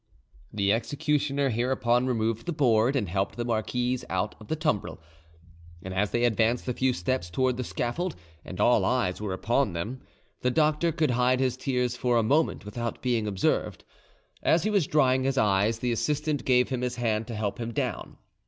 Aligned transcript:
The 0.51 0.73
executioner 0.73 1.49
hereupon 1.51 2.07
removed 2.07 2.47
the 2.47 2.51
board, 2.51 2.95
and 2.95 3.07
helped 3.07 3.35
the 3.37 3.45
marquise 3.45 4.03
out 4.09 4.33
of 4.39 4.47
the 4.47 4.55
tumbril; 4.55 4.99
and 5.83 5.93
as 5.93 6.09
they 6.09 6.23
advanced 6.23 6.65
the 6.65 6.73
few 6.73 6.91
steps 6.91 7.29
towards 7.29 7.57
the 7.57 7.63
scaffold, 7.63 8.15
and 8.43 8.59
all 8.59 8.83
eyes 8.83 9.21
were 9.21 9.31
upon 9.31 9.73
them, 9.73 10.01
the 10.41 10.49
doctor 10.49 10.91
could 10.91 11.11
hide 11.11 11.39
his 11.39 11.55
tears 11.55 11.95
for 11.95 12.17
a 12.17 12.23
moment 12.23 12.65
without 12.65 13.03
being 13.03 13.27
observed. 13.27 13.83
As 14.41 14.63
he 14.63 14.71
was 14.71 14.87
drying 14.87 15.23
his 15.23 15.37
eyes, 15.37 15.77
the 15.77 15.91
assistant 15.91 16.45
gave 16.45 16.69
him 16.69 16.81
his 16.81 16.95
hand 16.95 17.27
to 17.27 17.35
help 17.35 17.59
him 17.59 17.71
down. 17.71 18.17